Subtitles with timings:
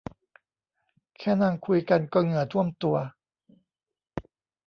[1.17, 2.97] แค่นั่งคุยกันก็เหงื่อท่วมตัว